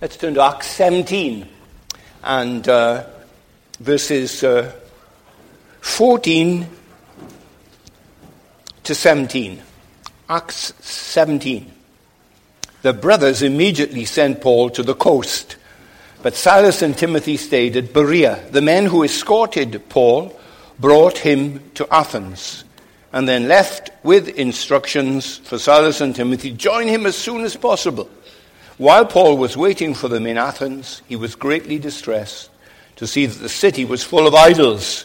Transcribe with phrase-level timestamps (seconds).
[0.00, 1.48] Let's turn to Acts 17
[2.22, 3.04] and uh,
[3.80, 4.70] verses uh,
[5.80, 6.68] 14
[8.84, 9.60] to 17.
[10.28, 11.72] Acts 17.
[12.82, 15.56] The brothers immediately sent Paul to the coast,
[16.22, 18.40] but Silas and Timothy stayed at Berea.
[18.52, 20.38] The men who escorted Paul
[20.78, 22.62] brought him to Athens
[23.12, 28.08] and then left with instructions for Silas and Timothy join him as soon as possible.
[28.78, 32.48] While Paul was waiting for them in Athens, he was greatly distressed
[32.96, 35.04] to see that the city was full of idols.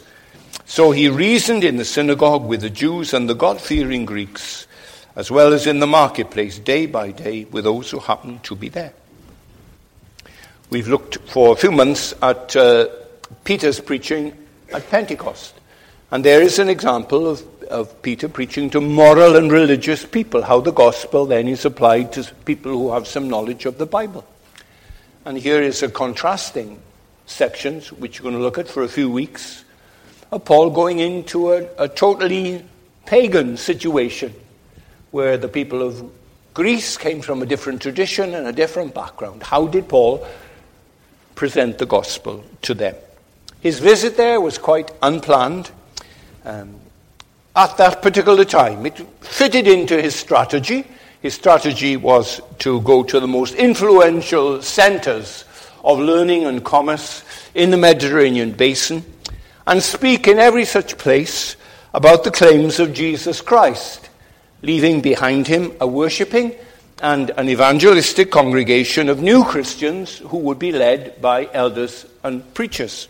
[0.64, 4.68] So he reasoned in the synagogue with the Jews and the God fearing Greeks,
[5.16, 8.68] as well as in the marketplace, day by day, with those who happened to be
[8.68, 8.92] there.
[10.70, 12.86] We've looked for a few months at uh,
[13.42, 14.36] Peter's preaching
[14.72, 15.54] at Pentecost.
[16.12, 20.60] And there is an example of of Peter preaching to moral and religious people, how
[20.60, 24.26] the gospel then is applied to people who have some knowledge of the Bible.
[25.24, 26.80] And here is a contrasting
[27.26, 29.64] sections, which we're going to look at for a few weeks,
[30.30, 32.64] of Paul going into a, a totally
[33.06, 34.34] pagan situation
[35.10, 36.10] where the people of
[36.54, 39.42] Greece came from a different tradition and a different background.
[39.42, 40.26] How did Paul
[41.34, 42.94] present the gospel to them?
[43.60, 45.70] His visit there was quite unplanned.
[46.44, 46.74] Um,
[47.56, 48.84] at that particular time.
[48.86, 50.84] It fitted into his strategy.
[51.20, 55.44] His strategy was to go to the most influential centers
[55.82, 59.04] of learning and commerce in the Mediterranean basin
[59.66, 61.56] and speak in every such place
[61.92, 64.10] about the claims of Jesus Christ,
[64.62, 66.54] leaving behind him a worshipping
[67.02, 73.08] and an evangelistic congregation of new Christians who would be led by elders and preachers.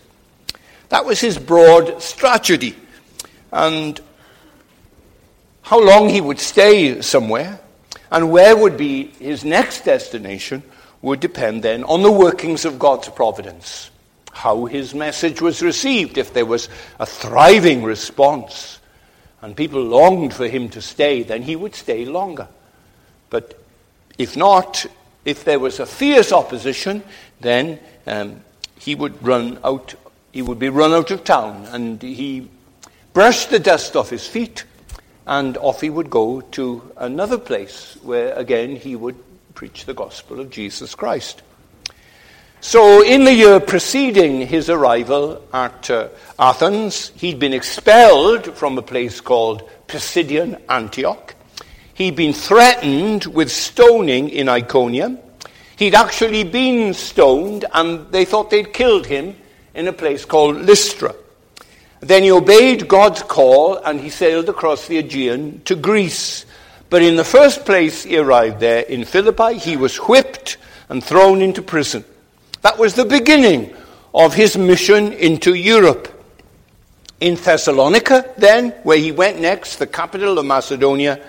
[0.89, 2.75] That was his broad strategy.
[3.51, 3.99] And
[5.65, 7.59] how long he would stay somewhere,
[8.11, 10.61] and where would be his next destination
[11.01, 13.89] would depend then on the workings of God's providence.
[14.31, 18.79] How his message was received, if there was a thriving response
[19.41, 22.47] and people longed for him to stay, then he would stay longer.
[23.31, 23.59] But
[24.19, 24.85] if not,
[25.25, 27.03] if there was a fierce opposition,
[27.41, 28.41] then um,
[28.77, 29.95] he would run out.
[30.31, 32.49] He would be run out of town, and he
[33.13, 34.63] brushed the dust off his feet
[35.27, 39.15] and off he would go to another place where again he would
[39.55, 41.41] preach the gospel of Jesus Christ.
[42.61, 46.07] So, in the year preceding his arrival at uh,
[46.39, 51.35] Athens, he'd been expelled from a place called Pisidian Antioch.
[51.93, 55.19] He'd been threatened with stoning in Iconium.
[55.77, 59.35] He'd actually been stoned, and they thought they'd killed him
[59.75, 61.13] in a place called Lystra.
[61.99, 66.45] Then he obeyed God's call and he sailed across the Aegean to Greece.
[66.89, 70.57] But in the first place he arrived there, in Philippi, he was whipped
[70.89, 72.05] and thrown into prison.
[72.61, 73.73] That was the beginning
[74.13, 76.11] of his mission into Europe.
[77.21, 81.21] In Thessalonica, then, where he went next, the capital of Macedonia,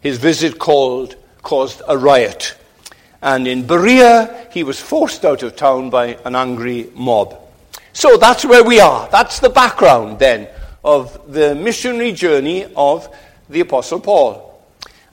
[0.00, 2.56] his visit called, caused a riot.
[3.22, 7.38] And in Berea, he was forced out of town by an angry mob.
[7.96, 9.08] So that's where we are.
[9.08, 10.48] That's the background then
[10.84, 13.08] of the missionary journey of
[13.48, 14.62] the Apostle Paul.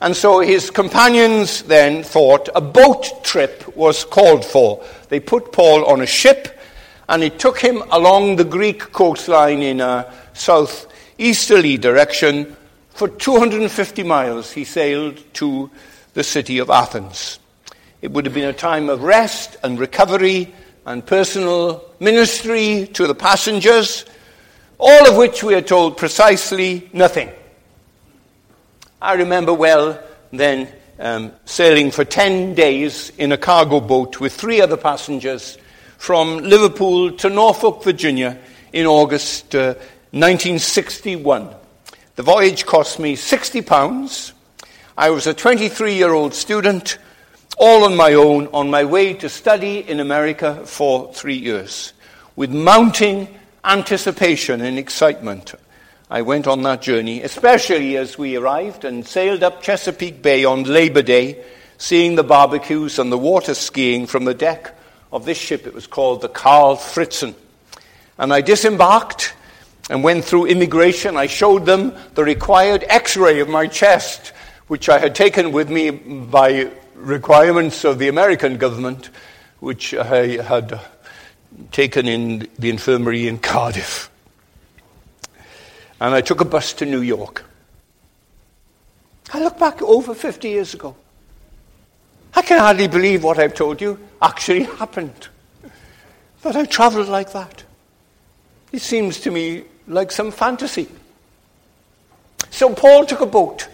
[0.02, 4.84] And so his companions then thought a boat trip was called for.
[5.08, 6.60] They put Paul on a ship
[7.08, 12.54] and it took him along the Greek coastline in a southeasterly direction.
[12.90, 15.70] For 250 miles, he sailed to
[16.12, 17.38] the city of Athens.
[18.02, 20.52] It would have been a time of rest and recovery
[20.86, 24.04] and personal ministry to the passengers,
[24.78, 27.30] all of which we are told precisely nothing.
[29.00, 29.98] I remember well
[30.32, 30.68] then
[30.98, 35.58] um, sailing for 10 days in a cargo boat with three other passengers
[35.98, 38.38] from Liverpool to Norfolk, Virginia
[38.72, 39.74] in August uh,
[40.10, 41.54] 1961.
[42.16, 44.32] The voyage cost me 60 pounds.
[44.96, 46.98] I was a 23 year old student
[47.56, 51.92] all on my own on my way to study in America for three years.
[52.36, 53.28] With mounting
[53.64, 55.54] anticipation and excitement,
[56.10, 60.64] I went on that journey, especially as we arrived and sailed up Chesapeake Bay on
[60.64, 61.44] Labor Day,
[61.78, 64.74] seeing the barbecues and the water skiing from the deck
[65.12, 65.66] of this ship.
[65.66, 67.34] It was called the Carl Fritzen.
[68.18, 69.34] And I disembarked
[69.90, 71.16] and went through immigration.
[71.16, 74.32] I showed them the required x ray of my chest,
[74.66, 76.70] which I had taken with me by
[77.04, 79.10] requirements of the American government,
[79.60, 80.80] which I had
[81.70, 84.10] taken in the infirmary in Cardiff.
[86.00, 87.44] And I took a bus to New York.
[89.32, 90.96] I look back over 50 years ago.
[92.34, 93.98] I can hardly believe what I've told you.
[94.20, 95.28] actually happened.
[96.42, 97.62] That I traveled like that.
[98.72, 100.88] It seems to me like some fantasy.
[102.50, 103.68] So Paul took a boat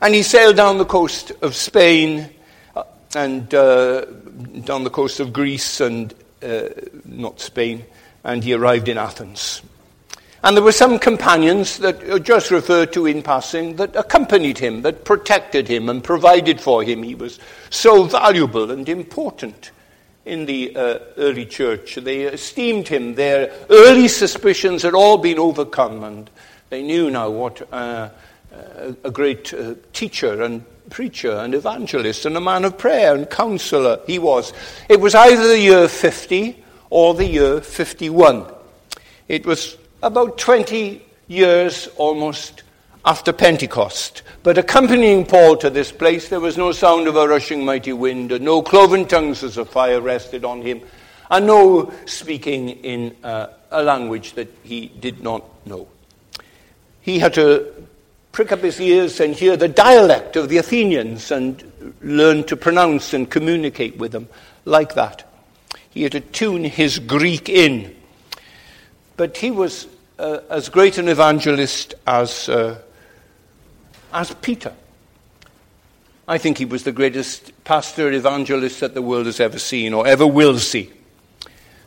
[0.00, 2.30] and he sailed down the coast of Spain
[3.14, 4.04] and uh,
[4.64, 6.68] down the coast of Greece and uh,
[7.04, 7.84] not Spain,
[8.24, 9.62] and he arrived in Athens.
[10.44, 14.82] And there were some companions that are just referred to in passing that accompanied him,
[14.82, 17.02] that protected him and provided for him.
[17.02, 17.40] He was
[17.70, 19.72] so valuable and important
[20.24, 21.96] in the uh, early church.
[21.96, 23.14] They esteemed him.
[23.16, 26.30] Their early suspicions had all been overcome, and
[26.70, 28.10] they knew now what uh,
[29.02, 34.00] a great uh, teacher and preacher and evangelist and a man of prayer and counselor
[34.06, 34.52] he was.
[34.88, 38.46] It was either the year 50 or the year 51.
[39.28, 42.62] It was about 20 years almost
[43.04, 44.22] after Pentecost.
[44.42, 48.32] But accompanying Paul to this place, there was no sound of a rushing mighty wind,
[48.32, 50.80] and no cloven tongues as of fire rested on him,
[51.30, 55.88] and no speaking in uh, a language that he did not know.
[57.00, 57.77] He had to
[58.32, 63.14] prick up his ears and hear the dialect of the Athenians and learn to pronounce
[63.14, 64.28] and communicate with them
[64.64, 65.24] like that.
[65.90, 67.96] He had to tune his Greek in
[69.18, 69.88] but he was
[70.18, 72.80] uh, as great an evangelist as, uh,
[74.12, 74.72] as Peter.
[76.26, 80.06] I think he was the greatest pastor evangelist that the world has ever seen or
[80.06, 80.92] ever will see.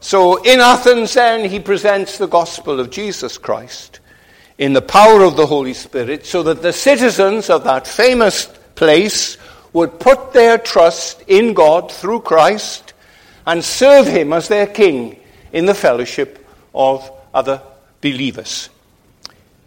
[0.02, 4.01] So in Athens, then, he presents the gospel of Jesus Christ
[4.62, 9.38] in the power of the Holy Spirit so that the citizens of that famous place
[9.74, 12.94] would put their trust in God through Christ
[13.48, 15.20] and serve him as their king
[15.52, 17.60] in the fellowship of other
[18.02, 18.70] believers.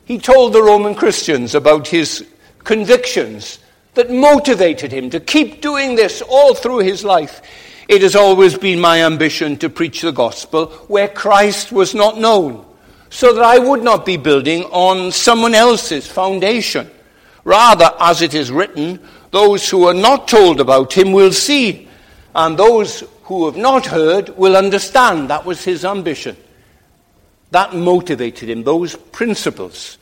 [0.05, 2.25] He told the Roman Christians about his
[2.63, 3.59] convictions
[3.95, 7.43] that motivated him to keep doing this all through his life.
[7.89, 12.65] It has always been my ambition to preach the gospel where Christ was not known,
[13.15, 16.91] so that I would not be building on someone else's foundation.
[17.45, 18.99] Rather, as it is written,
[19.31, 21.89] those who are not told about him will see,
[22.35, 25.31] and those who have not heard will understand.
[25.31, 26.37] That was his ambition.
[27.53, 29.99] That motivated him, those principles.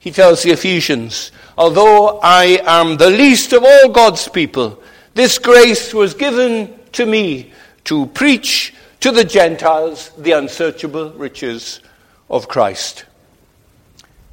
[0.00, 4.82] He tells the Ephesians, although I am the least of all God's people,
[5.14, 7.52] this grace was given to me
[7.84, 11.78] to preach to the Gentiles the unsearchable riches
[12.28, 13.04] of Christ.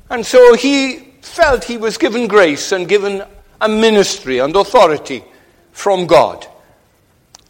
[0.10, 3.24] And so he felt he was given grace and given
[3.62, 5.24] a ministry and authority
[5.72, 6.46] from God.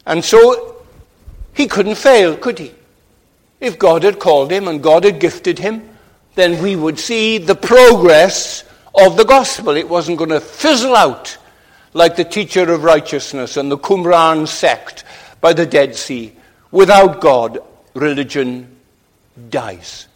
[0.06, 0.82] And so
[1.52, 2.74] he couldn't fail, could he?
[3.60, 5.88] If God had called him and God had gifted him,
[6.34, 8.64] then we would see the progress
[8.94, 9.76] of the gospel.
[9.76, 11.36] It wasn't going to fizzle out
[11.92, 15.04] like the teacher of righteousness and the Qumran sect
[15.40, 16.32] by the Dead Sea.
[16.70, 17.60] Without God,
[17.94, 18.76] religion
[19.48, 20.08] dies.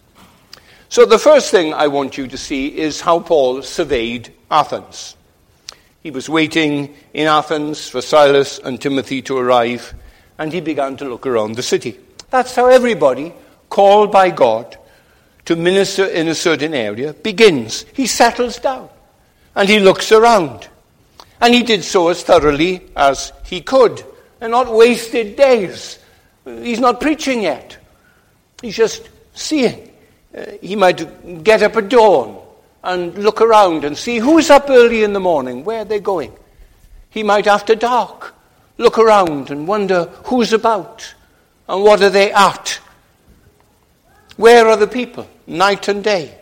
[0.91, 5.17] So, the first thing I want you to see is how Paul surveyed Athens.
[6.03, 9.93] He was waiting in Athens for Silas and Timothy to arrive,
[10.39, 11.99] and he began to look around the city.
[12.31, 13.35] That's how everybody
[13.69, 14.79] called by God
[15.45, 17.85] to minister in a certain area begins.
[17.95, 18.89] He settles down
[19.55, 20.69] and he looks around.
[21.41, 24.05] And he did so as thoroughly as he could
[24.41, 25.99] and not wasted days.
[26.45, 27.79] He's not preaching yet.
[28.61, 29.88] He's just seeing.
[30.39, 32.41] Uh, he might get up at dawn
[32.85, 36.33] and look around and see who's up early in the morning, where they're going.
[37.11, 38.35] He might, after dark,
[38.77, 41.15] look around and wonder who's about
[41.69, 42.81] and what are they at?
[44.37, 45.29] Where are the people?
[45.47, 46.35] Night and day.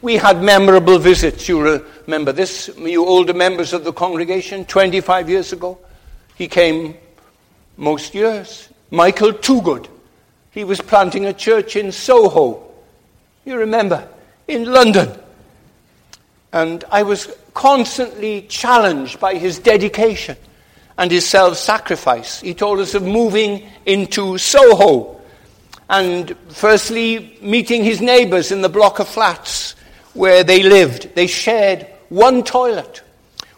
[0.00, 1.48] We had memorable visits.
[1.48, 5.78] You remember this, you older members of the congregation, 25 years ago?
[6.34, 6.96] He came
[7.76, 8.68] most years.
[8.90, 9.88] Michael Toogood.
[10.50, 12.71] He was planting a church in Soho.
[13.44, 14.08] You remember?
[14.46, 15.18] In London.
[16.52, 20.36] And I was constantly challenged by his dedication
[20.98, 22.40] and his self sacrifice.
[22.40, 25.20] He told us of moving into Soho
[25.88, 29.74] and firstly meeting his neighbours in the block of flats
[30.14, 31.14] where they lived.
[31.14, 33.02] They shared one toilet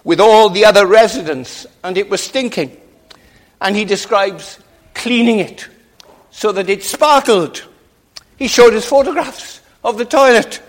[0.05, 2.81] with all the other residents and it was stinking.
[3.61, 4.59] And he describes
[4.95, 5.69] cleaning it
[6.31, 7.65] so that it sparkled.
[8.37, 10.61] He showed us photographs of the toilet.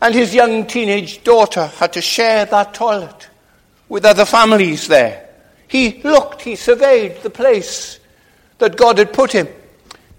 [0.00, 3.28] And his young teenage daughter had to share that toilet
[3.88, 5.28] with other families there.
[5.66, 7.98] He looked, he surveyed the place
[8.58, 9.48] that God had put him.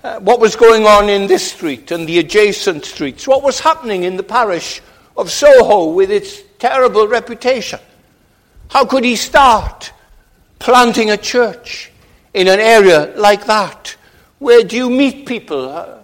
[0.03, 3.27] Uh, what was going on in this street and the adjacent streets?
[3.27, 4.81] What was happening in the parish
[5.17, 7.79] of Soho with its terrible reputation?
[8.69, 9.91] How could he start
[10.59, 11.91] planting a church
[12.33, 13.95] in an area like that?
[14.39, 15.98] Where do you meet people?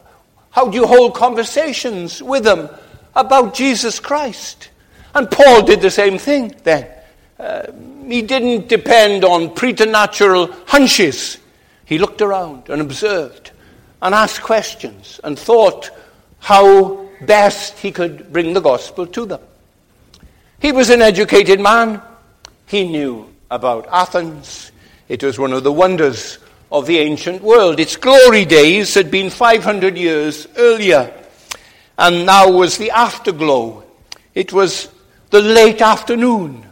[0.55, 2.69] How do you hold conversations with them
[3.13, 4.69] about Jesus Christ?
[5.13, 6.87] And Paul did the same thing then.
[7.37, 7.73] Uh,
[8.07, 11.39] he didn't depend on preternatural hunches.
[11.83, 13.51] He looked around and observed
[14.01, 15.89] and asked questions and thought
[16.39, 19.41] how best he could bring the gospel to them.
[20.61, 22.01] He was an educated man.
[22.65, 24.71] He knew about Athens.
[25.09, 26.39] It was one of the wonders
[26.71, 27.79] of the ancient world.
[27.79, 31.13] Its glory days had been 500 years earlier,
[31.97, 33.83] and now was the afterglow.
[34.33, 34.89] It was
[35.29, 36.65] the late afternoon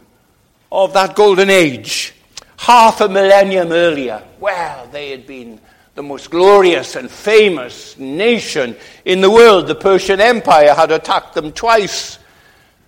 [0.70, 2.14] of that golden age.
[2.56, 5.60] Half a millennium earlier, well, they had been
[5.94, 9.66] the most glorious and famous nation in the world.
[9.66, 12.18] The Persian Empire had attacked them twice,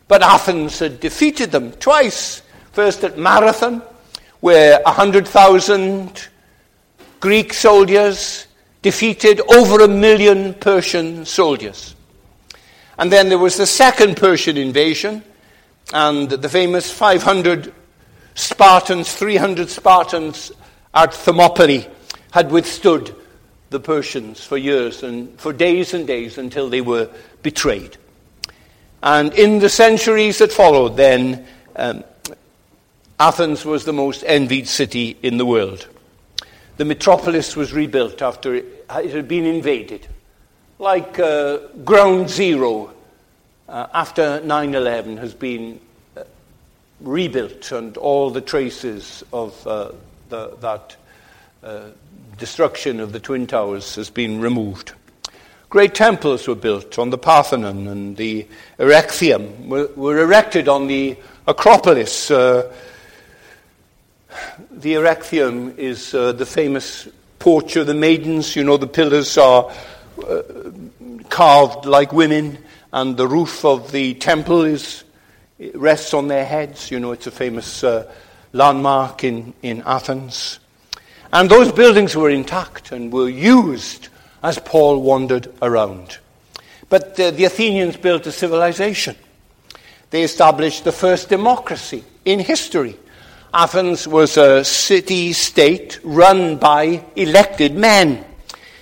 [0.08, 2.42] but Athens had defeated them twice.
[2.72, 3.82] First at Marathon,
[4.40, 6.28] where 100,000
[7.26, 8.46] Greek soldiers
[8.82, 11.96] defeated over a million Persian soldiers.
[12.98, 15.24] And then there was the second Persian invasion,
[15.92, 17.74] and the famous 500
[18.36, 20.52] Spartans, 300 Spartans
[20.94, 21.88] at Thermopylae
[22.30, 23.12] had withstood
[23.70, 27.10] the Persians for years and for days and days until they were
[27.42, 27.96] betrayed.
[29.02, 32.04] And in the centuries that followed, then, um,
[33.18, 35.88] Athens was the most envied city in the world.
[36.76, 40.06] The metropolis was rebuilt after it had been invaded,
[40.78, 42.92] like uh, ground zero
[43.68, 45.80] uh, after 9 11 has been
[46.16, 46.24] uh,
[47.00, 49.92] rebuilt and all the traces of uh,
[50.28, 50.96] the, that
[51.62, 51.80] uh,
[52.36, 54.92] destruction of the Twin Towers has been removed.
[55.70, 58.46] Great temples were built on the Parthenon and the
[58.78, 61.16] Erechtheum were, were erected on the
[61.46, 62.30] Acropolis.
[64.70, 67.08] The Erechtheum is uh, the famous
[67.38, 68.56] porch of the maidens.
[68.56, 69.70] You know, the pillars are
[70.26, 70.42] uh,
[71.28, 72.58] carved like women
[72.92, 75.04] and the roof of the temple is
[75.74, 76.90] rests on their heads.
[76.90, 78.10] You know, it's a famous uh,
[78.52, 80.58] landmark in, in Athens.
[81.32, 84.08] And those buildings were intact and were used
[84.42, 86.18] as Paul wandered around.
[86.88, 89.16] But uh, the Athenians built a civilization.
[90.10, 92.96] They established the first democracy in history.
[93.56, 98.22] Athens was a city state run by elected men.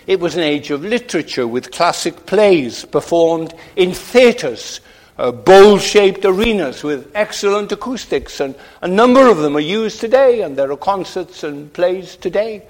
[0.08, 4.80] It was an age of literature with classic plays performed in theatres,
[5.16, 10.40] uh, bowl shaped arenas with excellent acoustics, and a number of them are used today,
[10.40, 12.60] and there are concerts and plays today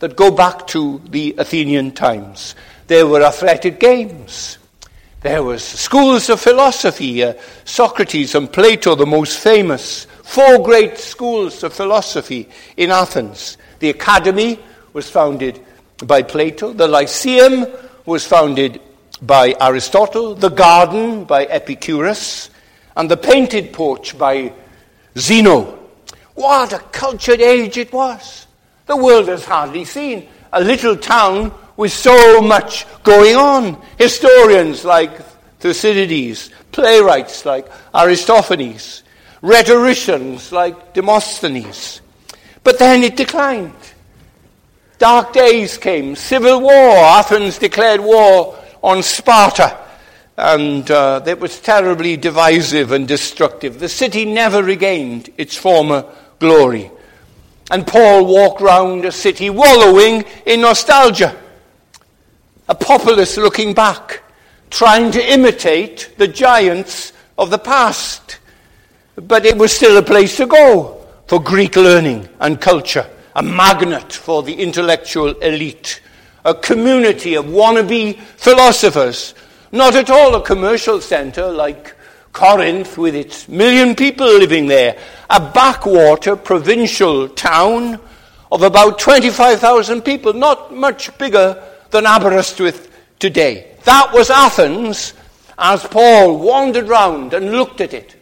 [0.00, 2.56] that go back to the Athenian times.
[2.88, 4.58] There were athletic games.
[5.20, 11.62] There was schools of philosophy, uh, Socrates and Plato, the most famous, four great schools
[11.62, 12.48] of philosophy
[12.78, 13.58] in Athens.
[13.80, 14.58] The academy
[14.94, 15.60] was founded
[16.06, 16.72] by Plato.
[16.72, 17.66] The Lyceum
[18.06, 18.80] was founded
[19.20, 20.34] by Aristotle.
[20.34, 22.48] The garden by Epicurus.
[22.96, 24.54] And the painted porch by
[25.18, 25.78] Zeno.
[26.34, 28.46] What a cultured age it was.
[28.86, 33.76] The world has hardly seen a little town with so much going on.
[33.98, 35.12] Historians like
[35.60, 39.02] Thucydides, playwrights like Aristophanes,
[39.42, 42.00] rhetoricians like Demosthenes.
[42.64, 43.74] But then it declined.
[44.98, 46.96] Dark days came, civil war.
[46.96, 49.76] Athens declared war on Sparta,
[50.36, 53.80] and uh, it was terribly divisive and destructive.
[53.80, 56.04] The city never regained its former
[56.38, 56.90] glory.
[57.70, 61.36] And Paul walked round a city wallowing in nostalgia,
[62.68, 64.22] a populace looking back,
[64.70, 68.38] trying to imitate the giants of the past.
[69.16, 74.12] But it was still a place to go for Greek learning and culture a magnet
[74.12, 76.00] for the intellectual elite,
[76.44, 79.34] a community of wannabe philosophers,
[79.70, 81.94] not at all a commercial center like
[82.32, 84.98] Corinth with its million people living there,
[85.30, 87.98] a backwater provincial town
[88.50, 93.76] of about 25,000 people, not much bigger than Aberystwyth today.
[93.84, 95.14] That was Athens
[95.58, 98.16] as Paul wandered round and looked at it.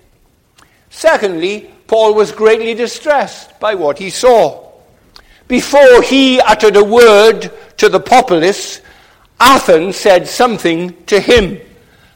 [0.90, 4.68] Secondly, Paul was greatly distressed by what he saw.
[5.48, 8.80] Before he uttered a word to the populace,
[9.40, 11.58] Athens said something to him.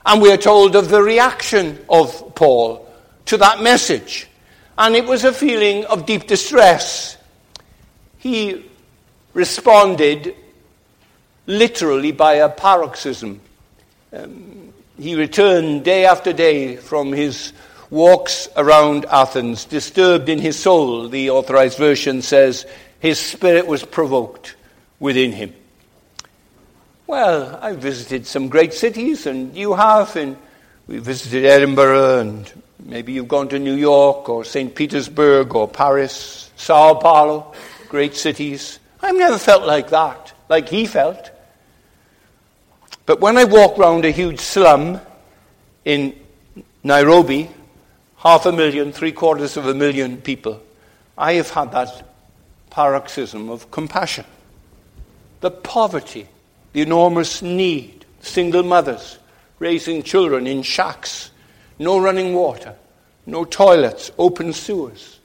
[0.05, 2.87] And we are told of the reaction of Paul
[3.27, 4.29] to that message.
[4.77, 7.17] And it was a feeling of deep distress.
[8.19, 8.65] He
[9.33, 10.37] responded
[11.47, 13.41] literally by a paroxysm.
[14.13, 17.53] Um, he returned day after day from his
[17.91, 22.67] walks around Athens, disturbed in his soul, the authorized version says,
[23.01, 24.57] his spirit was provoked
[24.99, 25.53] within him.
[27.07, 30.37] Well, I've visited some great cities, and you have, and
[30.87, 34.75] we visited Edinburgh, and maybe you've gone to New York, or St.
[34.75, 37.53] Petersburg, or Paris, Sao Paulo,
[37.89, 38.79] great cities.
[39.03, 41.31] I've never felt like that, like he felt.
[43.05, 44.99] But when I walk round a huge slum
[45.85, 46.19] in
[46.83, 47.51] Nairobi,
[48.25, 50.61] half a million, three quarters of a million people,
[51.17, 52.09] I have had that
[52.71, 54.25] paroxysm of compassion.
[55.41, 56.27] The poverty,
[56.73, 59.19] the enormous need, single mothers
[59.59, 61.31] raising children in shacks,
[61.79, 62.75] no running water,
[63.27, 65.21] no toilets, open sewers,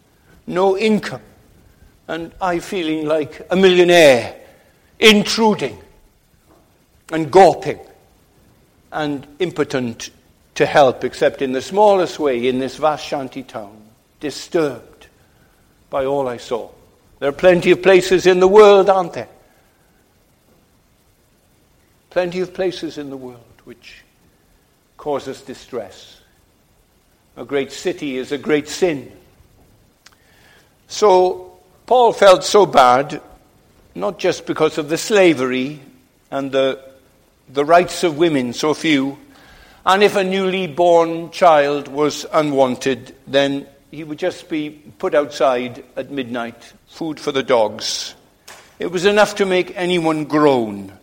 [0.46, 1.22] no income,
[2.08, 4.36] and I feeling like a millionaire,
[5.00, 5.80] intruding
[7.12, 7.80] and gawping
[8.92, 10.10] and impotent
[10.60, 13.82] to help except in the smallest way in this vast shanty town,
[14.20, 15.08] disturbed
[15.90, 16.70] by all I saw.
[17.20, 19.30] There are plenty of places in the world, aren't there?
[22.10, 24.04] Plenty of places in the world which
[24.98, 26.20] cause us distress.
[27.38, 29.14] A great city is a great sin.
[30.90, 33.22] So, Paul felt so bad,
[33.96, 35.80] not just because of the slavery
[36.30, 36.84] and the,
[37.48, 39.18] the rights of women, so few,
[39.86, 44.70] and if a newly born child was unwanted, then he would just be
[45.00, 48.16] put outside at midnight, food for the dogs.
[48.78, 50.94] It was enough to make anyone groan.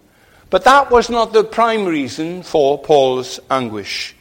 [0.51, 4.15] But that was not the prime reason for Paul's anguish.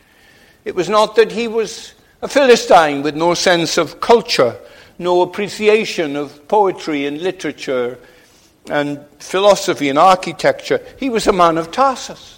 [0.64, 4.58] It was not that he was a Philistine with no sense of culture,
[4.98, 8.00] no appreciation of poetry and literature
[8.70, 10.82] and philosophy and architecture.
[10.98, 12.35] He was a man of Tarsus.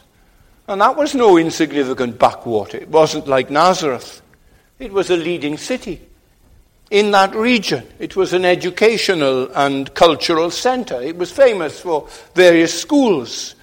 [0.67, 2.77] And that was no insignificant backwater.
[2.77, 4.21] It wasn't like Nazareth.
[4.79, 6.01] It was a leading city
[6.89, 7.85] in that region.
[7.99, 11.01] It was an educational and cultural center.
[11.01, 13.55] It was famous for various schools.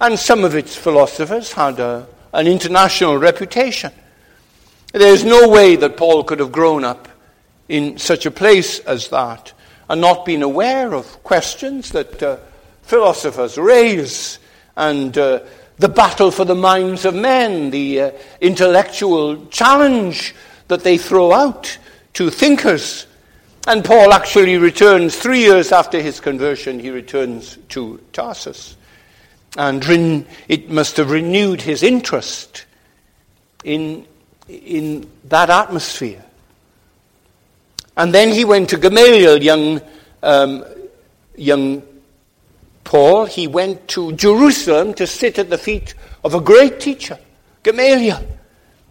[0.00, 3.92] And some of its philosophers had a, an international reputation.
[4.92, 7.08] There's no way that Paul could have grown up
[7.68, 9.52] in such a place as that
[9.88, 12.36] and not been aware of questions that uh,
[12.82, 14.38] philosophers raise
[14.76, 15.40] and uh,
[15.78, 20.34] the battle for the minds of men, the uh, intellectual challenge
[20.68, 21.78] that they throw out
[22.14, 23.06] to thinkers.
[23.66, 28.76] And Paul actually returns, three years after his conversion, he returns to Tarsus.
[29.56, 32.64] And it must have renewed his interest
[33.64, 34.06] in,
[34.48, 36.24] in that atmosphere.
[37.96, 39.80] And then he went to Gamaliel, young,
[40.22, 40.64] um,
[41.36, 41.82] young
[42.84, 43.26] Paul.
[43.26, 47.18] He went to Jerusalem to sit at the feet of a great teacher,
[47.62, 48.24] Gamaliel.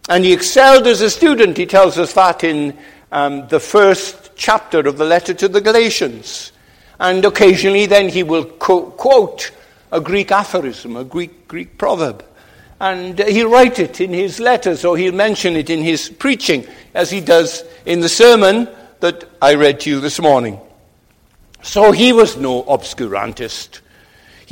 [0.08, 1.56] And he excelled as a student.
[1.56, 2.76] He tells us that in
[3.12, 6.52] um, the first chapter of the letter to the Galatians.
[6.98, 9.50] And occasionally then he will co- quote
[9.92, 12.24] a Greek aphorism, a Greek, Greek proverb.
[12.80, 17.10] And he'll write it in his letters or he'll mention it in his preaching, as
[17.10, 18.68] he does in the sermon
[19.00, 20.58] that I read to you this morning.
[21.62, 23.81] So he was no obscurantist.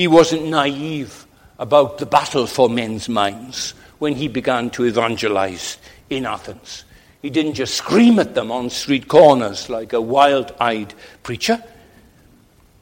[0.00, 1.26] He wasn't naive
[1.58, 5.76] about the battle for men's minds when he began to evangelize
[6.08, 6.86] in Athens.
[7.20, 11.62] He didn't just scream at them on street corners like a wild eyed preacher.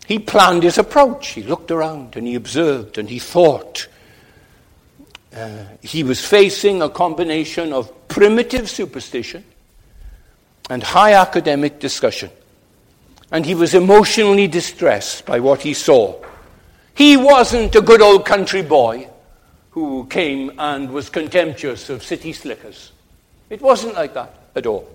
[0.06, 1.30] He planned his approach.
[1.30, 3.88] He looked around and he observed and he thought.
[5.34, 9.42] Uh, he was facing a combination of primitive superstition
[10.70, 12.30] and high academic discussion.
[13.32, 16.14] And he was emotionally distressed by what he saw.
[16.98, 19.08] He wasn't a good old country boy
[19.70, 22.90] who came and was contemptuous of city slickers.
[23.48, 24.90] It wasn't like that at all.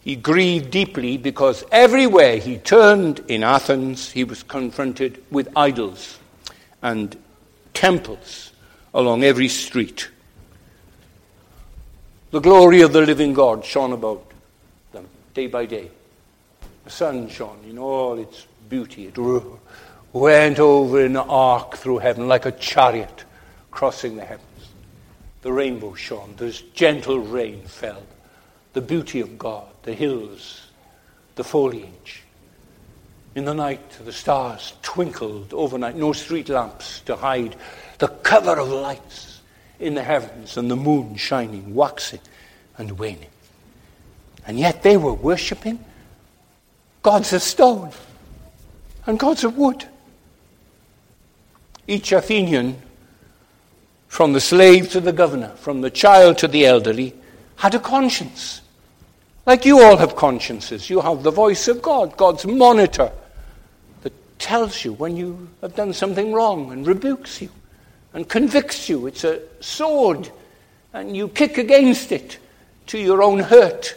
[0.00, 6.20] He grieved deeply because everywhere he turned in Athens, he was confronted with idols
[6.82, 7.16] and
[7.72, 8.52] temples
[8.94, 10.08] along every street.
[12.30, 14.24] The glory of the living God shone about
[14.92, 15.90] them day by day.
[16.84, 19.08] The sun shone in all its beauty.
[19.08, 19.18] It
[20.14, 23.24] went over in an arc through heaven like a chariot
[23.72, 24.48] crossing the heavens.
[25.42, 26.34] The rainbow shone.
[26.36, 28.02] The gentle rain fell
[28.72, 30.68] the beauty of God, the hills,
[31.34, 32.22] the foliage.
[33.34, 37.56] In the night, the stars twinkled overnight, no street lamps to hide
[37.98, 39.40] the cover of lights
[39.80, 42.20] in the heavens, and the moon shining, waxing
[42.78, 43.30] and waning.
[44.46, 45.84] And yet they were worshipping
[47.02, 47.90] gods of stone
[49.06, 49.84] and gods of wood.
[51.86, 52.80] Each Athenian,
[54.08, 57.14] from the slave to the governor, from the child to the elderly,
[57.56, 58.60] had a conscience.
[59.46, 60.88] Like you all have consciences.
[60.88, 63.12] You have the voice of God, God's monitor
[64.02, 67.50] that tells you when you have done something wrong and rebukes you
[68.14, 69.06] and convicts you.
[69.06, 70.30] It's a sword,
[70.92, 72.38] and you kick against it
[72.86, 73.96] to your own hurt.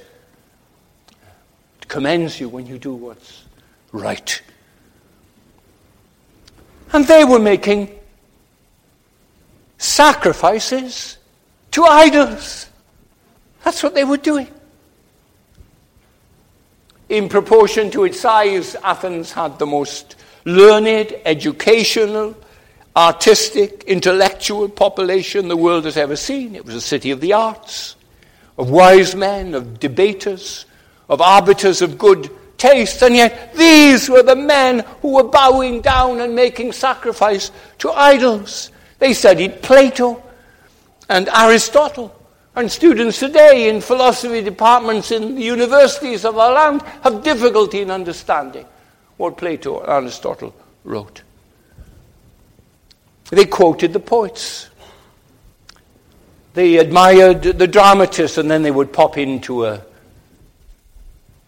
[1.81, 3.45] It commends you when you do what's
[3.93, 4.41] right.
[6.93, 7.97] And they were making
[9.77, 11.17] sacrifices
[11.71, 12.67] to idols.
[13.63, 14.47] That's what they were doing.
[17.09, 22.35] In proportion to its size, Athens had the most learned, educational,
[22.95, 26.55] artistic, intellectual population the world has ever seen.
[26.55, 27.95] It was a city of the arts,
[28.57, 30.65] of wise men, of debaters,
[31.07, 33.01] of arbiters of good taste.
[33.01, 38.71] And yet, these were the men who were bowing down and making sacrifice to idols.
[38.99, 40.21] They studied Plato
[41.09, 42.13] and Aristotle.
[42.55, 47.91] And students today in philosophy departments in the universities of our land have difficulty in
[47.91, 48.65] understanding
[49.17, 51.21] what Plato and Aristotle wrote.
[53.29, 54.69] They quoted the poets.
[56.53, 59.83] They admired the dramatists, and then they would pop into a,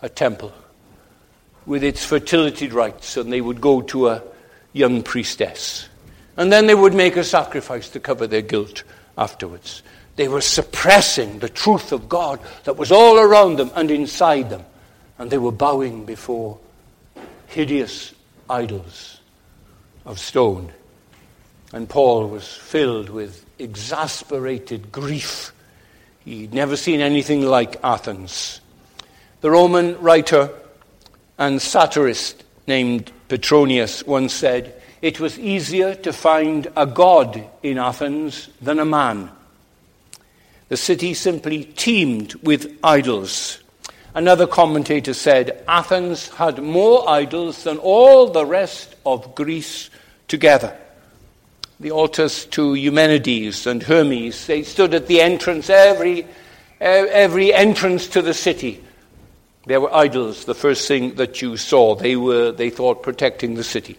[0.04, 0.54] a temple
[1.70, 4.24] with its fertility rites, and they would go to a
[4.74, 5.88] young priestess.
[6.36, 8.82] And then they would make a sacrifice to cover their guilt
[9.16, 9.84] afterwards.
[10.16, 14.66] They were suppressing the truth of God that was all around them and inside them.
[15.20, 16.58] And they were bowing before
[17.46, 18.16] hideous
[18.50, 19.20] idols
[20.08, 20.74] of stone.
[21.72, 25.54] And Paul was filled with exasperated grief.
[26.26, 28.60] He'd never seen anything like Athens.
[29.42, 30.50] The Roman writer
[31.39, 38.49] and satirist named Petronius once said, It was easier to find a god in Athens
[38.62, 39.32] than a man.
[40.67, 43.60] The city simply teemed with idols.
[44.13, 49.89] Another commentator said, Athens had more idols than all the rest of Greece
[50.28, 50.78] together
[51.80, 54.47] the altars to Eumenides and Hermes.
[54.47, 56.28] They stood at the entrance, every,
[56.82, 58.84] every entrance to the city.
[59.65, 61.95] There were idols, the first thing that you saw.
[61.95, 63.98] They were, they thought, protecting the city.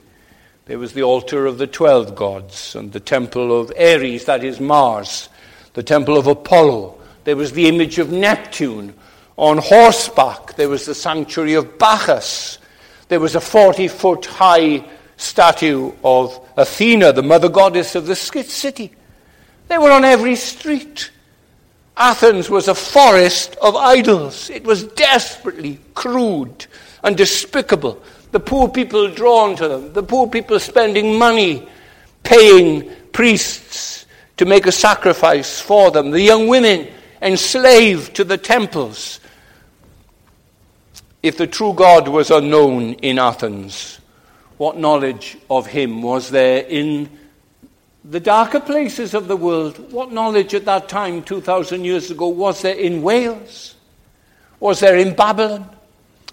[0.67, 4.61] There was the altar of the twelve gods and the temple of Ares, that is
[4.61, 5.29] Mars,
[5.75, 6.99] the temple of Apollo.
[7.25, 8.95] There was the image of Neptune
[9.37, 10.57] on horseback.
[10.57, 12.59] There was the sanctuary of Bacchus.
[13.09, 14.85] There was a 40 foot high
[15.17, 18.93] statue of Athena, the mother goddess of the city.
[19.69, 21.11] They were on every street.
[22.01, 24.49] Athens was a forest of idols.
[24.49, 26.67] It was desperately crude
[27.05, 28.03] and despicable.
[28.33, 31.69] The poor people drawn to them, the poor people spending money
[32.23, 34.07] paying priests
[34.39, 36.89] to make a sacrifice for them, the young women
[37.21, 39.21] enslaved to the temples.
[41.23, 44.01] If the true God was unknown in Athens,
[44.57, 47.20] what knowledge of him was there in
[48.11, 49.93] the darker places of the world?
[49.93, 53.75] What knowledge at that time, 2,000 years ago, was there in Wales?
[54.59, 55.69] Was there in Babylon?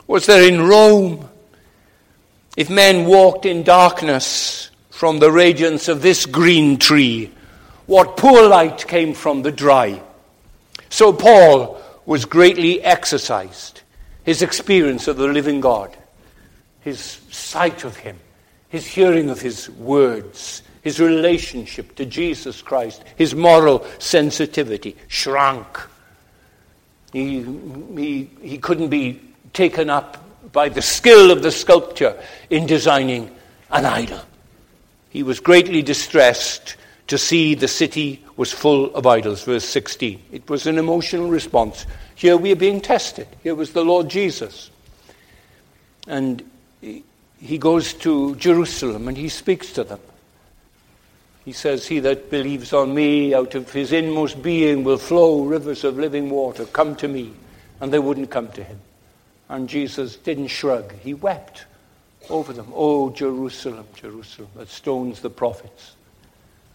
[0.07, 1.29] Was there in Rome?
[2.57, 7.31] If men walked in darkness from the radiance of this green tree,
[7.85, 10.01] what poor light came from the dry?
[10.89, 13.81] So Paul was greatly exercised,
[14.23, 15.95] his experience of the living God
[16.87, 18.17] his sight of him,
[18.69, 25.67] his hearing of his words, his relationship to Jesus Christ, his moral sensitivity shrank.
[27.11, 27.43] He,
[27.97, 29.19] he, he couldn't be
[29.51, 30.23] taken up
[30.53, 32.17] by the skill of the sculptor
[32.49, 33.35] in designing
[33.69, 34.21] an idol.
[35.09, 39.43] He was greatly distressed to see the city was full of idols.
[39.43, 40.23] Verse 16.
[40.31, 41.85] It was an emotional response.
[42.15, 43.27] Here we are being tested.
[43.43, 44.71] Here was the Lord Jesus.
[46.07, 49.99] And he goes to Jerusalem and he speaks to them.
[51.47, 55.85] He says, He that believes on me, out of his inmost being will flow rivers
[55.85, 56.65] of living water.
[56.65, 57.31] Come to me.
[57.79, 58.81] And they wouldn't come to him.
[59.47, 60.91] And Jesus didn't shrug.
[60.99, 61.63] He wept
[62.29, 62.67] over them.
[62.75, 65.95] Oh, Jerusalem, Jerusalem, that stones the prophets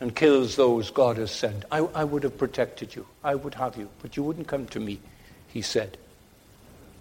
[0.00, 1.66] and kills those God has sent.
[1.70, 3.06] I, I would have protected you.
[3.22, 3.90] I would have you.
[4.00, 5.00] But you wouldn't come to me,
[5.48, 5.98] he said.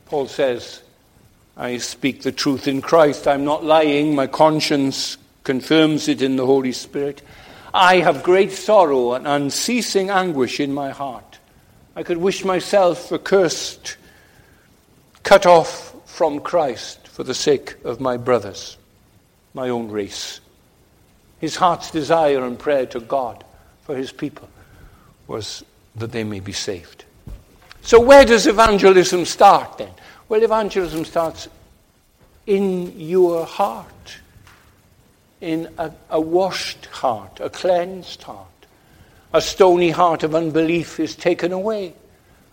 [0.08, 0.82] Paul says,
[1.56, 3.30] I speak the truth in Christ.
[3.30, 4.14] I'm not lying.
[4.14, 7.22] My conscience confirms it in the Holy Spirit.
[7.74, 11.40] I have great sorrow and unceasing anguish in my heart.
[11.96, 13.98] I could wish myself accursed,
[15.24, 18.78] cut off from Christ for the sake of my brothers,
[19.54, 20.40] my own race.
[21.40, 23.44] His heart's desire and prayer to God
[23.84, 24.50] for his people
[25.28, 25.64] was
[25.96, 27.06] that they may be saved.
[27.82, 29.92] So, where does evangelism start then?
[30.30, 31.48] Well, evangelism starts
[32.46, 33.88] in your heart.
[35.42, 38.48] In a, a washed heart, a cleansed heart.
[39.34, 41.94] A stony heart of unbelief is taken away,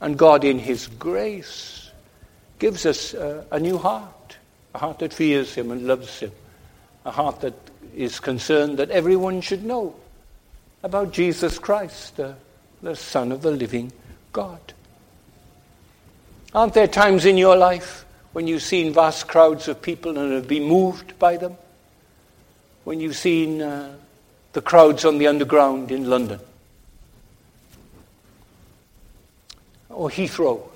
[0.01, 1.90] and God, in His grace,
[2.59, 4.37] gives us a, a new heart,
[4.74, 6.33] a heart that fears Him and loves Him,
[7.05, 7.55] a heart that
[7.94, 9.94] is concerned that everyone should know
[10.83, 12.35] about Jesus Christ, the,
[12.81, 13.92] the Son of the living
[14.33, 14.61] God.
[16.55, 20.48] Aren't there times in your life when you've seen vast crowds of people and have
[20.48, 21.57] been moved by them?
[22.88, 23.94] When you've seen uh,
[24.55, 26.40] the crowds on the underground in London?
[29.90, 30.66] Or Heathrow?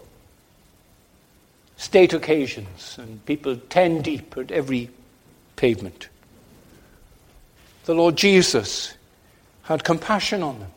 [1.79, 4.91] State occasions and people ten deep at every
[5.57, 6.11] pavement.
[7.87, 8.93] The Lord Jesus
[9.63, 10.71] had compassion on them.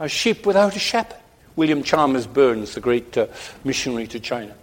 [0.00, 1.16] A sheep without a shepherd.
[1.56, 3.28] William Chalmers Burns, the great uh,
[3.64, 4.54] missionary to China.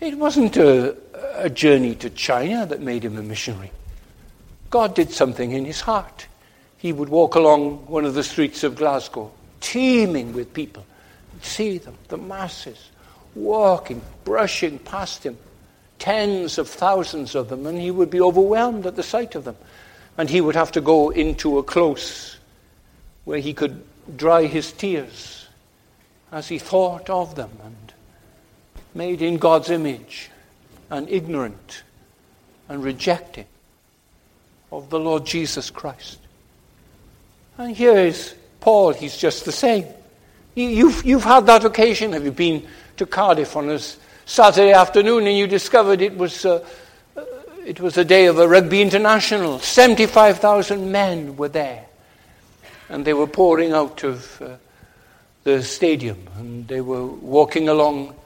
[0.00, 0.96] It wasn't a,
[1.34, 3.70] a journey to China that made him a missionary.
[4.70, 6.26] God did something in his heart.
[6.76, 10.84] He would walk along one of the streets of Glasgow, teeming with people.
[11.32, 12.90] He'd see them, the masses,
[13.34, 15.38] walking, brushing past him,
[15.98, 19.56] tens of thousands of them, and he would be overwhelmed at the sight of them.
[20.16, 22.36] And he would have to go into a close
[23.24, 23.84] where he could
[24.16, 25.46] dry his tears
[26.30, 27.92] as he thought of them and
[28.94, 30.30] made in God's image
[30.90, 31.82] and ignorant
[32.68, 33.46] and rejecting
[34.70, 36.18] of the Lord Jesus Christ.
[37.56, 39.86] And here is Paul, he's just the same.
[40.54, 42.12] You've, you've had that occasion.
[42.12, 43.78] Have you been to Cardiff on a
[44.26, 46.44] Saturday afternoon and you discovered it was.
[46.44, 46.64] Uh,
[47.68, 49.58] it was a day of a rugby international.
[49.58, 51.84] 75,000 men were there.
[52.88, 54.56] And they were pouring out of uh,
[55.44, 58.16] the stadium and they were walking along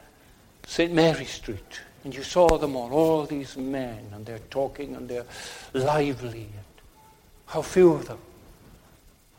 [0.64, 0.92] St.
[0.92, 1.80] Mary Street.
[2.04, 5.26] And you saw them all, all these men, and they're talking and they're
[5.72, 6.40] lively.
[6.40, 6.82] And
[7.46, 8.18] how few of them,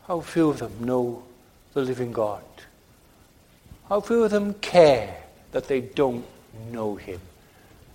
[0.06, 1.22] how few of them know
[1.74, 2.42] the living God.
[3.88, 5.14] How few of them care
[5.52, 6.24] that they don't
[6.70, 7.20] know Him.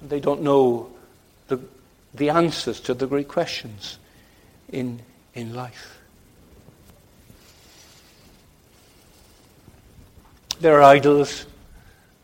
[0.08, 0.91] They don't know
[1.47, 1.60] the
[2.13, 3.97] the answers to the great questions
[4.69, 4.99] in,
[5.34, 5.99] in life.
[10.60, 11.45] There are idols.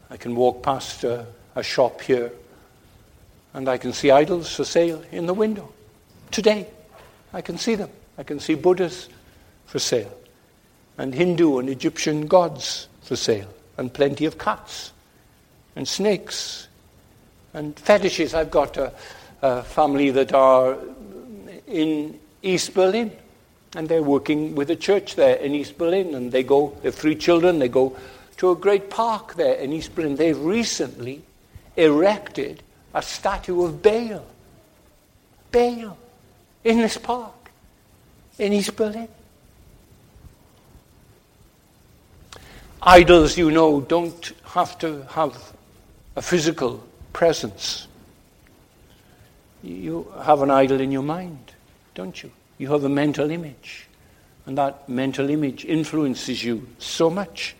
[0.10, 1.05] I can walk past
[1.56, 2.32] a shop here
[3.56, 5.72] and I can see idols for sale in the window.
[6.30, 6.68] Today,
[7.34, 7.89] I can see them.
[8.18, 9.08] I can see Buddhas
[9.65, 10.12] for sale,
[10.98, 14.91] and Hindu and Egyptian gods for sale, and plenty of cats,
[15.76, 16.68] and snakes,
[17.54, 18.34] and fetishes.
[18.34, 18.91] I've got a,
[19.41, 20.78] a family that are
[21.65, 23.10] in East Berlin,
[23.74, 26.96] and they're working with a church there in East Berlin, and they go, they have
[26.96, 27.96] three children, they go
[28.36, 30.18] to a great park there in East Berlin.
[30.18, 31.22] They've recently
[31.76, 34.26] erected a statue of Baal.
[35.52, 35.98] Baal
[36.64, 37.52] in this park
[38.40, 39.08] in East Berlin.
[42.82, 45.54] Idols, you know, don't have to have
[46.16, 46.84] a physical
[47.14, 47.88] presence.
[49.64, 51.54] You have an idol in your mind,
[51.96, 52.32] don't you?
[52.58, 53.88] You have a mental image.
[54.46, 57.56] And that mental image influences you so much.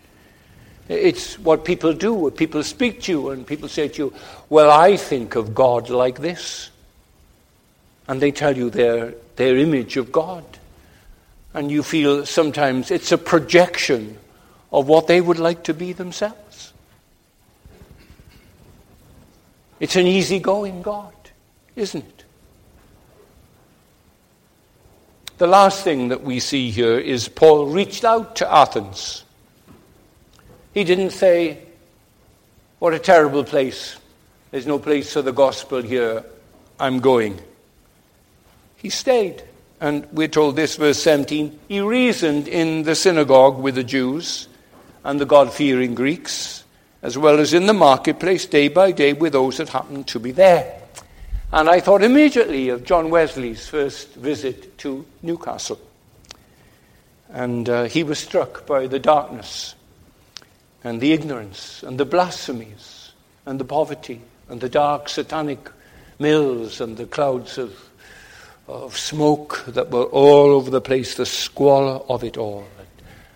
[0.88, 4.14] It's what people do, people speak to you, and people say to you,
[4.48, 6.70] Well, I think of God like this.
[8.08, 10.44] And they tell you their, their image of God.
[11.54, 14.18] And you feel sometimes it's a projection
[14.72, 16.72] of what they would like to be themselves.
[19.80, 21.12] It's an easygoing God
[21.76, 22.24] isn't it?
[25.38, 29.22] The last thing that we see here is Paul reached out to Athens.
[30.76, 31.56] He didn't say,
[32.80, 33.96] What a terrible place.
[34.50, 36.22] There's no place for the gospel here.
[36.78, 37.40] I'm going.
[38.76, 39.42] He stayed.
[39.80, 44.48] And we're told this, verse 17 he reasoned in the synagogue with the Jews
[45.02, 46.62] and the God fearing Greeks,
[47.00, 50.30] as well as in the marketplace day by day with those that happened to be
[50.30, 50.78] there.
[51.52, 55.80] And I thought immediately of John Wesley's first visit to Newcastle.
[57.30, 59.74] And uh, he was struck by the darkness
[60.86, 63.10] and the ignorance and the blasphemies
[63.44, 65.68] and the poverty and the dark satanic
[66.20, 67.76] mills and the clouds of,
[68.68, 72.64] of smoke that were all over the place, the squalor of it all.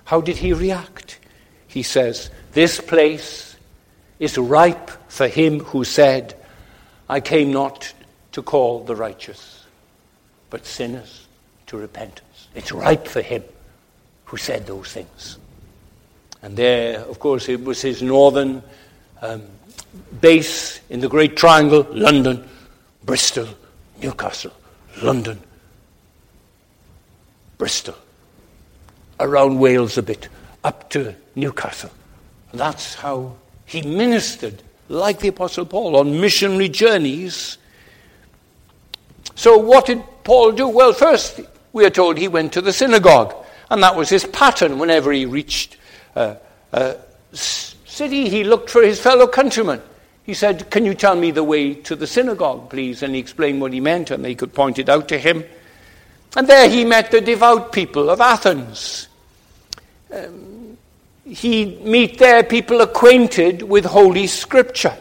[0.04, 1.18] How did he react?
[1.66, 3.56] He says, This place
[4.20, 6.36] is ripe for him who said,
[7.08, 7.92] I came not
[8.30, 9.66] to call the righteous,
[10.50, 11.26] but sinners
[11.66, 12.46] to repentance.
[12.54, 13.42] It's ripe for him
[14.26, 15.39] who said those things.
[16.42, 18.62] And there, of course, it was his northern
[19.20, 19.42] um,
[20.20, 22.48] base in the Great Triangle London,
[23.04, 23.48] Bristol,
[24.02, 24.52] Newcastle,
[25.02, 25.40] London,
[27.58, 27.94] Bristol,
[29.18, 30.28] around Wales a bit,
[30.64, 31.90] up to Newcastle.
[32.54, 37.58] That's how he ministered, like the Apostle Paul, on missionary journeys.
[39.34, 40.68] So, what did Paul do?
[40.68, 41.40] Well, first,
[41.72, 43.34] we are told he went to the synagogue,
[43.70, 45.76] and that was his pattern whenever he reached
[46.14, 46.36] a,
[46.72, 46.96] a
[47.32, 49.80] city, he looked for his fellow countrymen.
[50.24, 53.02] He said, Can you tell me the way to the synagogue, please?
[53.02, 55.44] And he explained what he meant, and they could point it out to him.
[56.36, 59.08] And there he met the devout people of Athens.
[60.12, 60.78] Um,
[61.24, 64.96] he'd meet there people acquainted with Holy Scripture.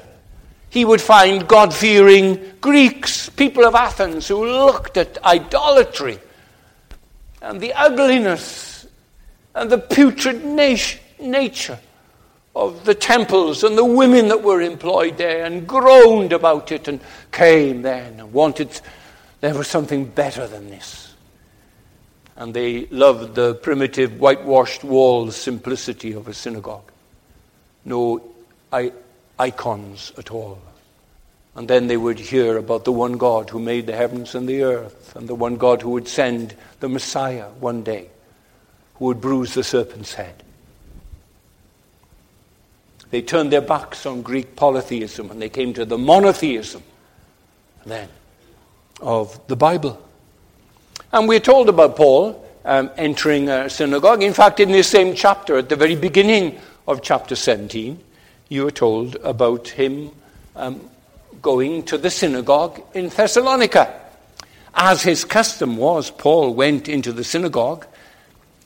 [0.69, 6.19] He would find God fearing Greeks, people of Athens, who looked at idolatry
[7.41, 8.68] and the ugliness
[9.55, 11.79] and the putrid nat- nature
[12.55, 16.99] of the temples and the women that were employed there and groaned about it and
[17.31, 18.79] came then and wanted
[19.41, 21.13] there was something better than this.
[22.35, 26.91] And they loved the primitive whitewashed walls simplicity of a synagogue.
[27.85, 28.21] No
[29.38, 30.59] icons at all.
[31.55, 34.63] And then they would hear about the one God who made the heavens and the
[34.63, 38.09] earth, and the one God who would send the Messiah one day,
[38.99, 40.43] who would bruise the serpent's head.
[43.09, 46.83] They turned their backs on Greek polytheism and they came to the monotheism
[47.85, 48.09] then
[49.01, 49.99] of the Bible.
[51.12, 54.21] And we're told about Paul um, entering a synagogue.
[54.21, 57.99] In fact, in this same chapter, at the very beginning of chapter 17,
[58.49, 60.12] you are told about him
[60.55, 60.88] um,
[61.41, 64.01] going to the synagogue in Thessalonica.
[64.75, 67.88] As his custom was, Paul went into the synagogue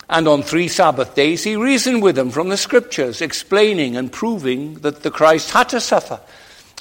[0.10, 4.76] and on three Sabbath days, he reasoned with them from the scriptures, explaining and proving
[4.76, 6.20] that the Christ had to suffer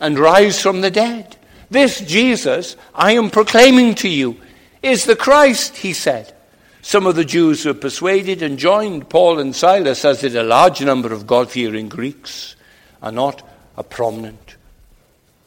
[0.00, 1.36] and rise from the dead.
[1.70, 4.36] This Jesus I am proclaiming to you
[4.82, 6.34] is the Christ, he said.
[6.82, 10.82] Some of the Jews were persuaded and joined Paul and Silas, as did a large
[10.82, 12.56] number of God fearing Greeks,
[13.00, 14.56] and not a prominent,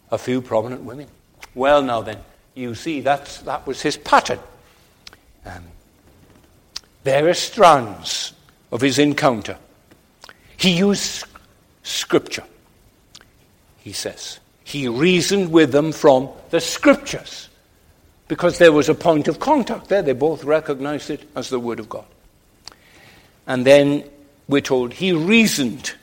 [0.09, 1.07] a few prominent women.
[1.53, 2.19] Well, now then,
[2.53, 4.39] you see, that's, that was his pattern.
[5.45, 5.65] Um,
[7.13, 8.33] are strands
[8.71, 9.57] of his encounter.
[10.57, 11.25] He used
[11.83, 12.43] scripture,
[13.77, 14.39] he says.
[14.63, 17.49] He reasoned with them from the scriptures
[18.27, 20.01] because there was a point of contact there.
[20.01, 22.05] They both recognized it as the Word of God.
[23.45, 24.09] And then
[24.47, 25.93] we're told he reasoned.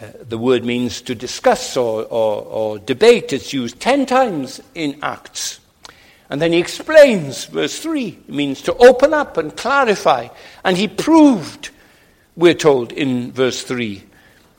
[0.00, 3.32] Uh, the word means to discuss or, or, or debate.
[3.32, 5.60] It's used ten times in Acts.
[6.28, 10.28] And then he explains, verse 3, it means to open up and clarify.
[10.64, 11.70] And he proved,
[12.34, 14.02] we're told in verse 3,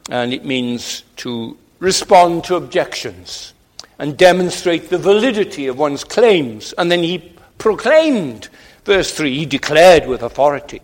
[0.10, 3.54] and it means to respond to objections
[4.00, 6.74] and demonstrate the validity of one's claims.
[6.78, 8.48] And then he proclaimed,
[8.86, 10.82] verse 3, he declared with authority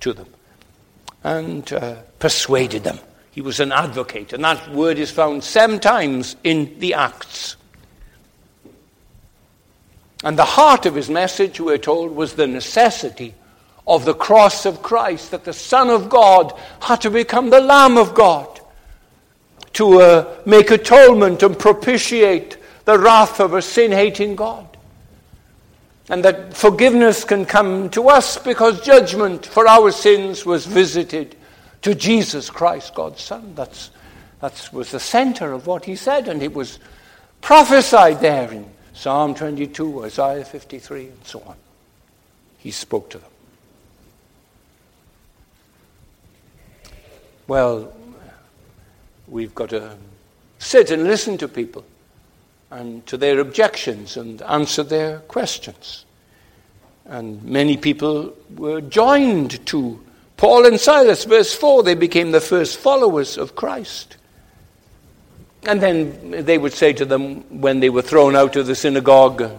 [0.00, 0.28] to them
[1.24, 2.98] and uh, persuaded them.
[3.30, 7.56] He was an advocate, and that word is found seven times in the Acts.
[10.26, 13.32] And the heart of his message, we're told, was the necessity
[13.86, 17.96] of the cross of Christ, that the Son of God had to become the Lamb
[17.96, 18.58] of God
[19.74, 24.66] to uh, make atonement and propitiate the wrath of a sin hating God.
[26.08, 31.36] And that forgiveness can come to us because judgment for our sins was visited
[31.82, 33.54] to Jesus Christ, God's Son.
[33.54, 33.92] That's,
[34.40, 36.80] that was the center of what he said, and it was
[37.42, 41.54] prophesied there in Psalm 22, Isaiah 53, and so on.
[42.56, 43.30] He spoke to them.
[47.46, 47.94] Well,
[49.28, 49.96] we've got to
[50.58, 51.84] sit and listen to people
[52.70, 56.06] and to their objections and answer their questions.
[57.04, 60.02] And many people were joined to
[60.38, 61.82] Paul and Silas, verse 4.
[61.82, 64.16] They became the first followers of Christ.
[65.66, 69.50] And then they would say to them when they were thrown out of the synagogue,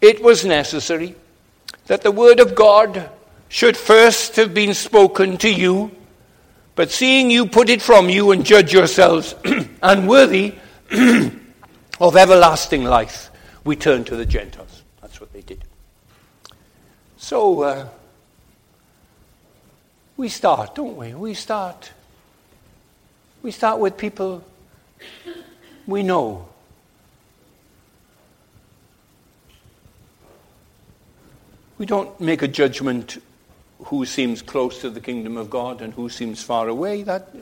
[0.00, 1.14] it was necessary
[1.86, 3.08] that the word of God
[3.48, 5.90] should first have been spoken to you,
[6.74, 9.34] but seeing you put it from you and judge yourselves
[9.82, 10.54] unworthy
[12.00, 13.30] of everlasting life,
[13.64, 14.82] we turn to the Gentiles.
[15.00, 15.62] That's what they did.
[17.16, 17.88] So uh,
[20.16, 21.14] we start, don't we?
[21.14, 21.92] We start
[23.42, 24.44] we start with people
[25.86, 26.46] we know.
[31.78, 33.22] We don't make a judgment
[33.84, 37.04] who seems close to the kingdom of God and who seems far away.
[37.04, 37.34] That,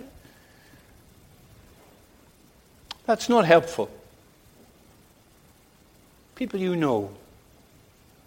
[3.06, 3.90] that's not helpful.
[6.36, 7.10] People you know.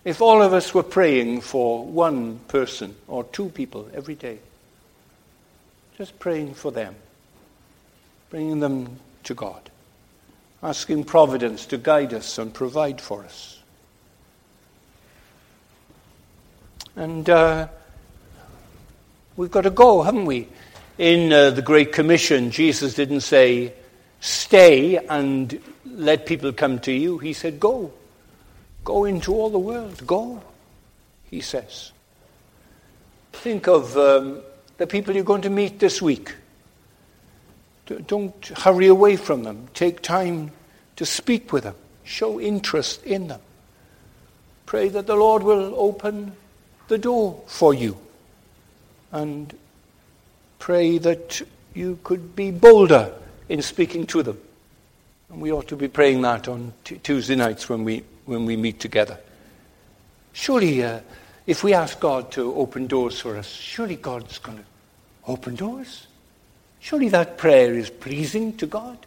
[0.03, 4.39] If all of us were praying for one person or two people every day,
[5.97, 6.95] just praying for them,
[8.29, 9.69] bringing them to God,
[10.61, 13.59] asking Providence to guide us and provide for us.
[16.95, 17.67] And uh,
[19.35, 20.47] we've got to go, haven't we?
[20.97, 23.73] In uh, the Great Commission, Jesus didn't say,
[24.19, 27.17] stay and let people come to you.
[27.19, 27.93] He said, go.
[28.83, 30.05] Go into all the world.
[30.05, 30.41] Go,
[31.29, 31.91] he says.
[33.31, 34.41] Think of um,
[34.77, 36.35] the people you're going to meet this week.
[37.95, 39.67] Don't hurry away from them.
[39.73, 40.51] Take time
[40.95, 41.75] to speak with them.
[42.03, 43.41] Show interest in them.
[44.65, 46.33] Pray that the Lord will open
[46.87, 47.97] the door for you.
[49.11, 49.55] And
[50.59, 51.41] pray that
[51.73, 53.13] you could be bolder
[53.47, 54.39] in speaking to them.
[55.29, 58.57] And we ought to be praying that on t- Tuesday nights when we, when we
[58.57, 59.17] meet together.
[60.33, 60.99] Surely, uh,
[61.47, 64.63] if we ask God to open doors for us, surely God's going to
[65.25, 66.07] open doors.
[66.79, 68.97] Surely that prayer is pleasing to God,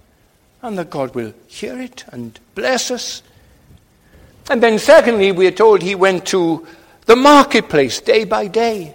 [0.60, 3.22] and that God will hear it and bless us.
[4.50, 6.66] And then, secondly, we are told he went to
[7.06, 8.94] the marketplace day by day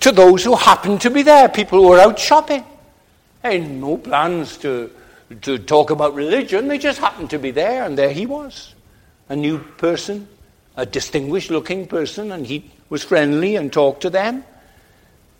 [0.00, 2.64] to those who happened to be there, people who were out shopping.
[3.42, 4.90] And no plans to,
[5.42, 8.74] to talk about religion, they just happened to be there, and there he was.
[9.28, 10.28] A new person,
[10.76, 14.44] a distinguished looking person, and he was friendly and talked to them.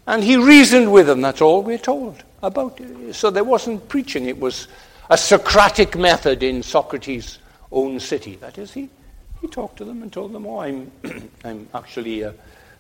[0.07, 2.78] And he reasoned with them, that's all we're told about.
[2.80, 3.14] It.
[3.14, 4.68] So there wasn't preaching, it was
[5.09, 7.38] a Socratic method in Socrates'
[7.72, 8.36] own city.
[8.36, 8.88] That is, he,
[9.40, 10.90] he talked to them and told them, Oh, I'm,
[11.44, 12.34] I'm actually a,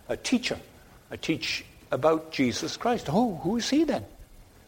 [0.08, 0.58] a teacher.
[1.10, 3.08] I teach about Jesus Christ.
[3.10, 4.04] Oh, who is he then?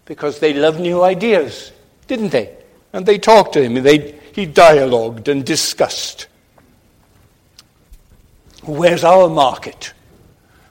[0.04, 1.72] Because they love new ideas,
[2.06, 2.54] didn't they?
[2.92, 6.28] And they talked to him, they, he dialogued and discussed.
[8.62, 9.92] Where's our market?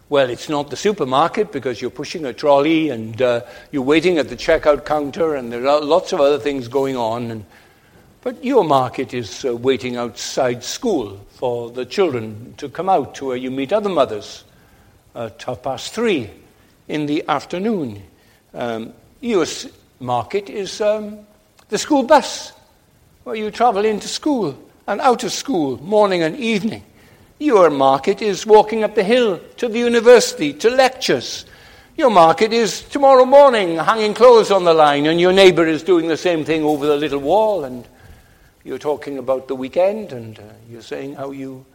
[0.08, 3.42] Well, it's not the supermarket because you're pushing a trolley and uh,
[3.72, 7.32] you're waiting at the checkout counter and there are lots of other things going on.
[7.32, 7.46] And,
[8.22, 13.26] but your market is uh, waiting outside school for the children to come out to
[13.26, 14.44] where you meet other mothers
[15.16, 16.30] at half past three
[16.88, 18.04] in the afternoon.
[18.54, 19.48] Um, your
[20.00, 21.18] market is um,
[21.70, 22.54] the school bus
[23.24, 26.84] where you travel into school and out of school morning and evening.
[27.38, 31.46] Your market is walking up the hill to the university, to lectures.
[31.98, 36.08] Your market is tomorrow morning hanging clothes on the line, and your neighbor is doing
[36.08, 37.86] the same thing over the little wall, and
[38.64, 41.66] you're talking about the weekend, and uh, you're saying how you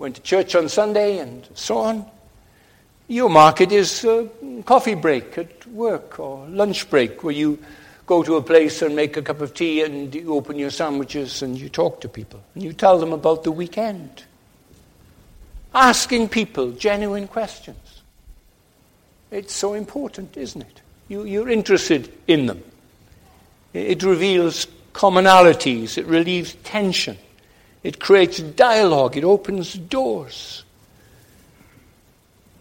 [0.00, 2.04] went to church on Sunday, and so on.
[3.06, 4.26] Your market is uh,
[4.64, 7.60] coffee break at work or lunch break, where you
[8.06, 11.40] go to a place and make a cup of tea and you open your sandwiches
[11.40, 14.24] and you talk to people and you tell them about the weekend
[15.74, 18.02] asking people genuine questions.
[19.30, 20.80] It's so important, isn't it?
[21.08, 22.62] You, you're interested in them.
[23.72, 27.18] It reveals commonalities, it relieves tension,
[27.82, 30.64] it creates dialogue, it opens doors.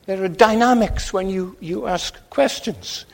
[0.07, 3.05] There are dynamics when you, you ask questions.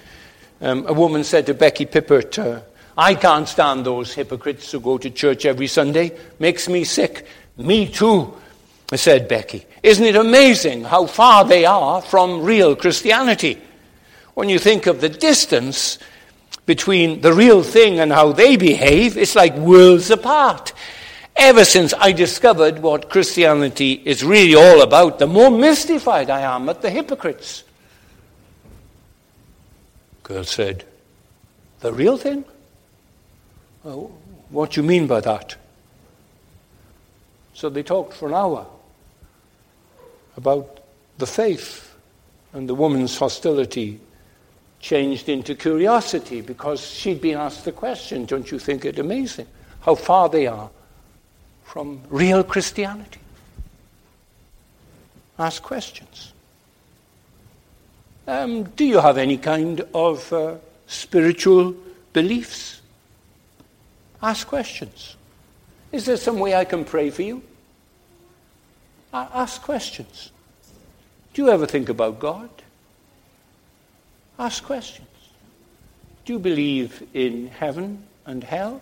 [0.62, 2.62] Um, a woman said to Becky Pippert, uh,
[2.98, 6.18] I can't stand those hypocrites who go to church every Sunday.
[6.40, 7.26] Makes me sick.
[7.58, 8.34] Me too
[8.98, 9.66] said Becky.
[9.84, 13.62] Isn't it amazing how far they are from real Christianity?
[14.34, 16.00] When you think of the distance
[16.66, 20.74] between the real thing and how they behave, it's like worlds apart.
[21.36, 26.68] Ever since I discovered what Christianity is really all about, the more mystified I am
[26.68, 27.64] at the hypocrites.
[30.24, 30.84] Girl said,
[31.80, 32.44] The real thing?
[33.86, 34.12] Oh,
[34.50, 35.56] what do you mean by that?
[37.54, 38.68] So they talked for an hour
[40.40, 40.80] about
[41.18, 41.94] the faith,
[42.54, 44.00] and the woman's hostility
[44.80, 49.48] changed into curiosity because she'd been asked the question Don't you think it amazing
[49.82, 50.70] how far they are
[51.64, 53.20] from real Christianity?
[55.38, 56.34] Ask questions.
[58.26, 60.56] Um, do you have any kind of uh,
[60.88, 61.76] spiritual
[62.14, 62.82] beliefs?
[64.24, 65.18] Ask questions.
[65.92, 67.42] Is there some way I can pray for you?
[69.14, 70.32] Ask questions.
[71.34, 72.50] Do you ever think about God?
[74.38, 75.08] Ask questions.
[76.26, 78.82] Do you believe in heaven and hell?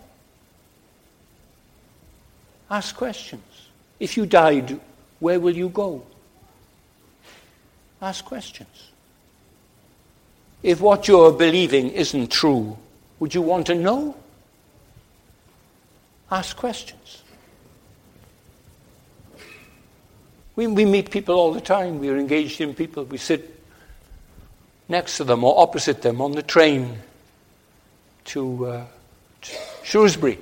[2.70, 3.42] Ask questions.
[3.98, 4.78] If you died,
[5.20, 6.04] where will you go?
[8.00, 8.90] Ask questions.
[10.62, 12.76] If what you're believing isn't true,
[13.18, 14.14] would you want to know?
[16.30, 17.22] Ask questions.
[20.58, 22.00] We, we meet people all the time.
[22.00, 23.04] We are engaged in people.
[23.04, 23.62] We sit
[24.88, 26.98] next to them or opposite them on the train
[28.24, 28.84] to, uh,
[29.42, 30.36] to Shrewsbury.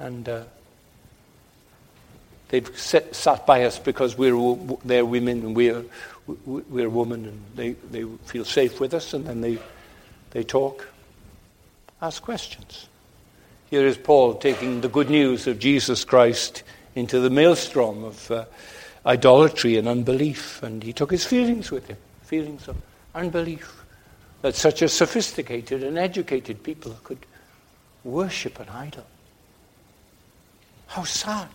[0.00, 0.42] And uh,
[2.48, 5.84] they've set, sat by us because we're, they're women and we're,
[6.26, 9.56] we're women and they, they feel safe with us and then they,
[10.32, 10.88] they talk.
[12.02, 12.88] Ask questions.
[13.70, 16.64] Here is Paul taking the good news of Jesus Christ
[16.98, 18.44] into the maelstrom of uh,
[19.06, 21.96] idolatry and unbelief, and he took his feelings with him
[22.28, 22.76] feelings of
[23.14, 23.84] unbelief
[24.42, 27.24] that such a sophisticated and educated people could
[28.04, 29.06] worship an idol.
[30.88, 31.48] How sad.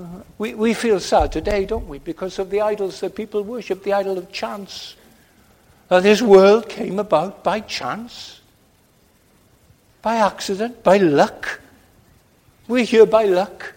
[0.00, 0.04] Uh,
[0.38, 3.92] we, we feel sad today, don't we, because of the idols that people worship, the
[3.92, 4.96] idol of chance.
[5.88, 8.40] That this world came about by chance,
[10.00, 11.60] by accident, by luck.
[12.70, 13.74] We're here by luck.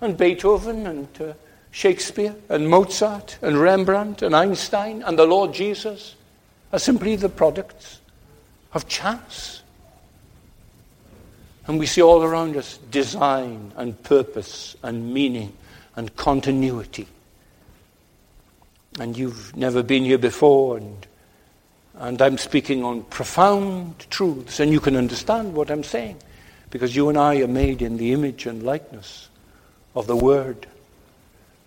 [0.00, 1.34] And Beethoven and uh,
[1.72, 6.14] Shakespeare and Mozart and Rembrandt and Einstein and the Lord Jesus
[6.72, 8.00] are simply the products
[8.72, 9.62] of chance.
[11.66, 15.52] And we see all around us design and purpose and meaning
[15.94, 17.08] and continuity.
[18.98, 21.06] And you've never been here before, and,
[21.96, 26.16] and I'm speaking on profound truths, and you can understand what I'm saying
[26.70, 29.28] because you and I are made in the image and likeness
[29.94, 30.66] of the Word,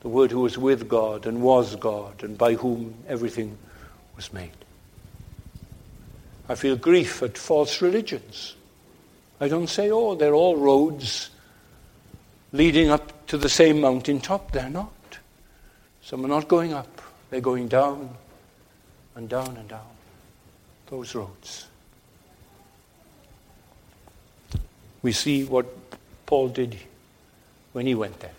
[0.02, 3.58] the Word who was with God and was God, and by whom everything
[4.16, 4.52] was made.
[6.48, 8.56] I feel grief at false religions.
[9.40, 11.30] I don't say, oh, they're all roads
[12.52, 14.52] leading up to the same mountain top.
[14.52, 14.92] They're not.
[16.02, 18.16] Some are not going up, they're going down
[19.16, 19.88] and down and down
[20.88, 21.68] those roads.
[25.04, 25.68] We see what
[26.26, 26.78] Paul did
[27.74, 28.32] when he went there.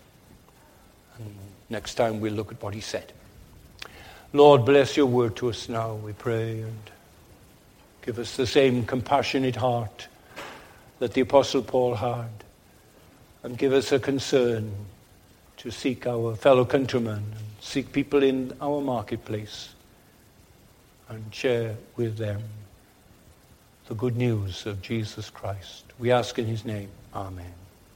[1.17, 1.33] And
[1.69, 3.13] next time we'll look at what he said.
[4.33, 6.91] Lord, bless your word to us now, we pray, and
[8.01, 10.09] give us the same compassionate heart
[10.99, 12.29] that the Apostle Paul had,
[13.43, 14.73] and give us a concern
[15.57, 19.69] to seek our fellow countrymen and seek people in our marketplace
[21.07, 22.41] and share with them
[23.87, 25.84] the good news of Jesus Christ.
[25.99, 26.89] We ask in his name.
[27.13, 27.64] Amen.